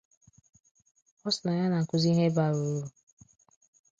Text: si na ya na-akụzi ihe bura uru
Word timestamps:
si 1.33 1.39
na 1.45 1.51
ya 1.59 1.65
na-akụzi 1.71 2.07
ihe 2.13 2.25
bura 2.35 2.47
uru 2.71 2.87